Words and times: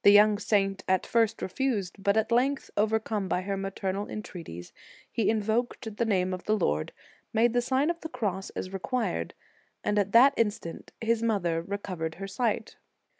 163 0.03 0.25
young 0.25 0.39
saint 0.39 0.83
at 0.87 1.05
first 1.05 1.43
refused, 1.43 1.95
but 2.01 2.17
at 2.17 2.31
length 2.31 2.71
overcome 2.75 3.27
by 3.27 3.43
her 3.43 3.55
maternal 3.55 4.09
entreaties, 4.09 4.73
he 5.11 5.29
in 5.29 5.39
voked 5.39 5.95
the 5.97 6.05
name 6.05 6.33
of 6.33 6.45
the 6.45 6.57
Lord, 6.57 6.91
made 7.31 7.53
the 7.53 7.61
Sign 7.61 7.91
of 7.91 8.01
the 8.01 8.09
Cross 8.09 8.49
as 8.55 8.73
required, 8.73 9.35
and 9.83 9.99
at 9.99 10.11
that 10.11 10.33
instant 10.37 10.91
his 11.01 11.21
mother 11.21 11.61
recovered 11.61 12.15
her 12.15 12.27
sight. 12.27 12.77